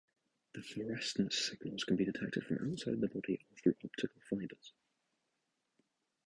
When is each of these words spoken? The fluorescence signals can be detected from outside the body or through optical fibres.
The 0.55 0.63
fluorescence 0.63 1.37
signals 1.37 1.83
can 1.83 1.95
be 1.95 2.05
detected 2.05 2.43
from 2.45 2.71
outside 2.71 2.99
the 3.01 3.07
body 3.07 3.45
or 3.51 3.55
through 3.57 3.75
optical 3.85 4.19
fibres. 4.27 4.73